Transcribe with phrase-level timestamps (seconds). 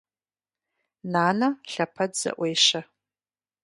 [1.11, 2.81] Нанэ лъэпэд зэӏуещэ.